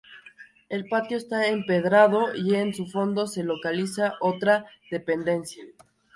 [0.67, 5.63] El patio está empedrado y en su fondo se localiza otra dependencia.